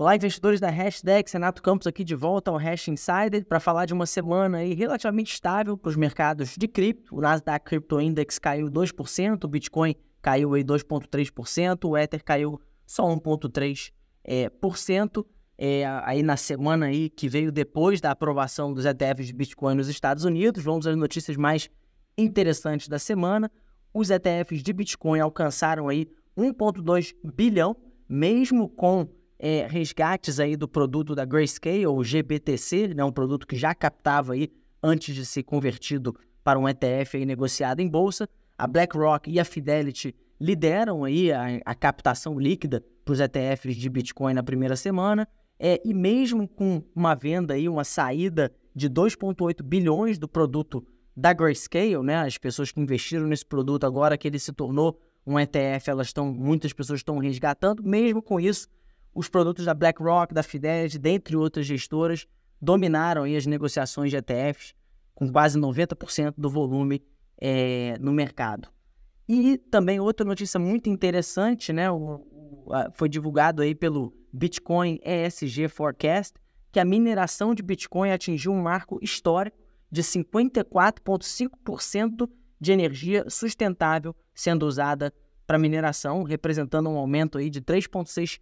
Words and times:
Olá, 0.00 0.16
investidores 0.16 0.58
da 0.58 0.70
Hashtag, 0.70 1.30
Renato 1.30 1.62
Campos 1.62 1.86
aqui 1.86 2.02
de 2.02 2.14
volta 2.14 2.50
ao 2.50 2.56
Hash 2.56 2.88
Insider 2.88 3.44
para 3.44 3.60
falar 3.60 3.84
de 3.84 3.92
uma 3.92 4.06
semana 4.06 4.56
aí 4.56 4.72
relativamente 4.72 5.34
estável 5.34 5.76
para 5.76 5.90
os 5.90 5.94
mercados 5.94 6.56
de 6.56 6.66
cripto. 6.66 7.14
O 7.14 7.20
Nasdaq 7.20 7.66
Crypto 7.66 8.00
Index 8.00 8.38
caiu 8.38 8.70
2%, 8.70 9.44
o 9.44 9.46
Bitcoin 9.46 9.94
caiu 10.22 10.54
aí 10.54 10.64
2,3%, 10.64 11.86
o 11.86 11.98
Ether 11.98 12.24
caiu 12.24 12.58
só 12.86 13.04
1,3%. 13.14 13.92
É, 14.24 14.48
por 14.48 14.78
cento, 14.78 15.26
é, 15.58 15.84
aí 16.02 16.22
na 16.22 16.38
semana 16.38 16.86
aí 16.86 17.10
que 17.10 17.28
veio 17.28 17.52
depois 17.52 18.00
da 18.00 18.10
aprovação 18.10 18.72
dos 18.72 18.86
ETFs 18.86 19.26
de 19.26 19.34
Bitcoin 19.34 19.74
nos 19.74 19.88
Estados 19.88 20.24
Unidos. 20.24 20.64
Vamos 20.64 20.86
às 20.86 20.96
notícias 20.96 21.36
mais 21.36 21.68
interessantes 22.16 22.88
da 22.88 22.98
semana. 22.98 23.52
Os 23.92 24.08
ETFs 24.08 24.62
de 24.62 24.72
Bitcoin 24.72 25.20
alcançaram 25.20 25.90
aí 25.90 26.08
1,2 26.38 27.14
bilhão, 27.22 27.76
mesmo 28.08 28.66
com 28.66 29.06
é, 29.42 29.66
resgates 29.66 30.38
aí 30.38 30.54
do 30.54 30.68
produto 30.68 31.14
da 31.14 31.24
Grayscale, 31.24 31.86
ou 31.86 32.04
GBTC, 32.04 32.88
né, 32.94 33.02
um 33.02 33.10
produto 33.10 33.46
que 33.46 33.56
já 33.56 33.74
captava 33.74 34.34
aí 34.34 34.52
antes 34.82 35.14
de 35.14 35.24
ser 35.24 35.42
convertido 35.42 36.14
para 36.44 36.58
um 36.58 36.68
ETF 36.68 37.16
aí 37.16 37.24
negociado 37.24 37.80
em 37.80 37.88
bolsa. 37.88 38.28
A 38.58 38.66
BlackRock 38.66 39.30
e 39.30 39.40
a 39.40 39.44
Fidelity 39.44 40.14
lideram 40.38 41.04
aí 41.04 41.32
a, 41.32 41.60
a 41.64 41.74
captação 41.74 42.38
líquida 42.38 42.84
para 43.02 43.12
os 43.12 43.20
ETFs 43.20 43.76
de 43.76 43.88
Bitcoin 43.88 44.34
na 44.34 44.42
primeira 44.42 44.76
semana. 44.76 45.26
É, 45.58 45.80
e 45.84 45.94
mesmo 45.94 46.46
com 46.46 46.82
uma 46.94 47.14
venda 47.14 47.54
aí, 47.54 47.68
uma 47.68 47.84
saída 47.84 48.52
de 48.74 48.90
2,8 48.90 49.62
bilhões 49.62 50.18
do 50.18 50.28
produto 50.28 50.86
da 51.16 51.32
Grayscale, 51.32 52.02
né? 52.02 52.16
As 52.16 52.38
pessoas 52.38 52.70
que 52.70 52.80
investiram 52.80 53.26
nesse 53.26 53.44
produto 53.44 53.84
agora 53.84 54.16
que 54.16 54.28
ele 54.28 54.38
se 54.38 54.52
tornou 54.52 54.98
um 55.26 55.38
ETF, 55.38 55.90
elas 55.90 56.08
estão, 56.08 56.32
muitas 56.32 56.72
pessoas 56.72 57.00
estão 57.00 57.18
resgatando. 57.18 57.82
Mesmo 57.82 58.22
com 58.22 58.40
isso, 58.40 58.68
os 59.14 59.28
produtos 59.28 59.64
da 59.64 59.74
BlackRock, 59.74 60.32
da 60.32 60.42
Fidelity, 60.42 60.98
dentre 60.98 61.36
outras 61.36 61.66
gestoras, 61.66 62.26
dominaram 62.60 63.24
as 63.24 63.46
negociações 63.46 64.10
de 64.10 64.16
ETFs 64.16 64.74
com 65.14 65.30
quase 65.30 65.58
90% 65.58 66.34
do 66.36 66.48
volume 66.48 67.02
é, 67.38 67.96
no 68.00 68.12
mercado. 68.12 68.68
E 69.28 69.58
também 69.58 70.00
outra 70.00 70.26
notícia 70.26 70.58
muito 70.58 70.88
interessante, 70.88 71.72
né? 71.72 71.90
O, 71.90 72.26
o, 72.66 72.72
a, 72.72 72.90
foi 72.92 73.08
divulgado 73.08 73.62
aí 73.62 73.74
pelo 73.74 74.12
Bitcoin 74.32 74.98
ESG 75.04 75.68
Forecast 75.68 76.34
que 76.72 76.80
a 76.80 76.84
mineração 76.84 77.54
de 77.54 77.62
Bitcoin 77.62 78.10
atingiu 78.10 78.52
um 78.52 78.62
marco 78.62 78.98
histórico 79.02 79.58
de 79.90 80.02
54,5% 80.02 82.30
de 82.60 82.72
energia 82.72 83.24
sustentável 83.28 84.14
sendo 84.34 84.66
usada 84.66 85.12
para 85.46 85.58
mineração, 85.58 86.22
representando 86.22 86.88
um 86.88 86.96
aumento 86.96 87.36
aí 87.38 87.50
de 87.50 87.60
3,6% 87.60 88.40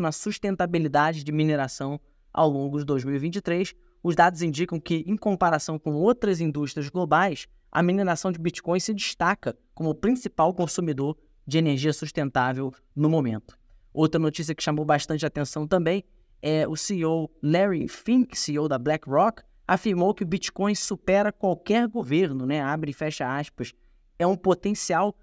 na 0.00 0.12
sustentabilidade 0.12 1.24
de 1.24 1.32
mineração 1.32 2.00
ao 2.32 2.48
longo 2.48 2.78
de 2.78 2.84
2023. 2.84 3.74
Os 4.02 4.14
dados 4.14 4.42
indicam 4.42 4.78
que, 4.78 5.04
em 5.06 5.16
comparação 5.16 5.78
com 5.78 5.92
outras 5.94 6.40
indústrias 6.40 6.88
globais, 6.88 7.46
a 7.70 7.82
mineração 7.82 8.30
de 8.30 8.38
Bitcoin 8.38 8.78
se 8.78 8.94
destaca 8.94 9.56
como 9.74 9.90
o 9.90 9.94
principal 9.94 10.54
consumidor 10.54 11.16
de 11.46 11.58
energia 11.58 11.92
sustentável 11.92 12.72
no 12.94 13.08
momento. 13.08 13.58
Outra 13.92 14.18
notícia 14.18 14.54
que 14.54 14.62
chamou 14.62 14.84
bastante 14.84 15.24
atenção 15.26 15.66
também 15.66 16.04
é 16.40 16.68
o 16.68 16.76
CEO 16.76 17.30
Larry 17.42 17.88
Fink, 17.88 18.38
CEO 18.38 18.68
da 18.68 18.78
BlackRock, 18.78 19.42
afirmou 19.66 20.14
que 20.14 20.22
o 20.22 20.26
Bitcoin 20.26 20.74
supera 20.74 21.32
qualquer 21.32 21.88
governo, 21.88 22.46
né? 22.46 22.60
Abre 22.60 22.90
e 22.90 22.94
fecha 22.94 23.36
aspas. 23.36 23.74
É 24.18 24.26
um 24.26 24.36
potencial 24.36 25.14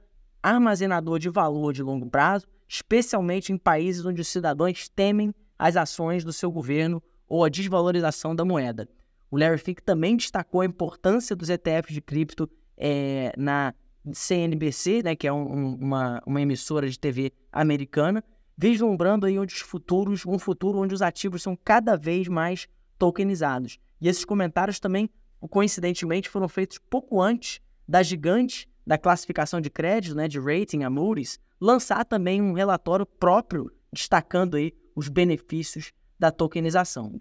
armazenador 0.44 1.18
de 1.18 1.30
valor 1.30 1.74
de 1.74 1.82
longo 1.82 2.10
prazo 2.10 2.46
especialmente 2.68 3.52
em 3.52 3.58
países 3.58 4.06
onde 4.06 4.22
os 4.22 4.28
cidadãos 4.28 4.90
temem 4.90 5.34
as 5.58 5.78
ações 5.78 6.24
do 6.24 6.34
seu 6.34 6.52
governo 6.52 7.02
ou 7.28 7.44
a 7.44 7.50
desvalorização 7.50 8.36
da 8.36 8.46
moeda. 8.46 8.88
O 9.32 9.38
Larry 9.38 9.58
Fink 9.58 9.82
também 9.82 10.16
destacou 10.16 10.62
a 10.62 10.66
importância 10.66 11.36
dos 11.36 11.50
ETFs 11.50 11.94
de 11.94 12.02
cripto 12.02 12.50
é, 12.78 13.34
na 13.38 13.74
CNBC, 14.14 15.02
né, 15.04 15.16
que 15.16 15.28
é 15.28 15.34
um, 15.34 15.76
uma, 15.76 16.22
uma 16.26 16.42
emissora 16.42 16.90
de 16.90 17.00
TV 17.00 17.32
americana, 17.52 18.24
vislumbrando 18.58 19.26
aí 19.26 19.38
onde 19.40 19.54
os 19.54 19.62
futuros, 19.62 20.26
um 20.26 20.38
futuro 20.38 20.80
onde 20.80 20.94
os 20.94 21.02
ativos 21.02 21.42
são 21.42 21.56
cada 21.56 21.96
vez 21.96 22.28
mais 22.28 22.68
tokenizados. 22.98 23.78
E 24.00 24.08
esses 24.08 24.24
comentários 24.24 24.80
também, 24.80 25.10
coincidentemente, 25.50 26.30
foram 26.30 26.48
feitos 26.48 26.78
pouco 26.78 27.22
antes 27.22 27.60
da 27.88 28.02
gigante 28.04 28.70
da 28.86 28.98
classificação 28.98 29.60
de 29.60 29.70
crédito, 29.70 30.16
né, 30.16 30.28
de 30.28 30.40
rating, 30.40 30.84
a 30.84 30.90
Moody's, 30.90 31.40
lançar 31.60 32.06
também 32.06 32.42
um 32.42 32.54
relatório 32.54 33.06
próprio 33.06 33.72
destacando 33.92 34.56
aí 34.56 34.74
os 34.96 35.10
benefícios 35.10 35.92
da 36.20 36.32
tokenização. 36.32 37.18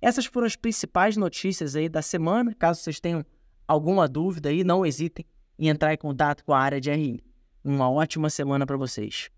Essas 0.00 0.26
foram 0.26 0.46
as 0.46 0.56
principais 0.56 1.16
notícias 1.16 1.74
aí 1.76 1.88
da 1.88 2.02
semana. 2.02 2.54
Caso 2.54 2.80
vocês 2.80 3.00
tenham 3.00 3.24
alguma 3.66 4.06
dúvida 4.08 4.48
aí, 4.48 4.62
não 4.62 4.84
hesitem 4.84 5.24
em 5.58 5.68
entrar 5.68 5.94
em 5.94 5.96
contato 5.96 6.44
com 6.44 6.52
a 6.52 6.58
área 6.60 6.80
de 6.80 6.90
RI. 6.90 7.20
Uma 7.62 7.90
ótima 7.90 8.28
semana 8.28 8.66
para 8.66 8.76
vocês. 8.76 9.30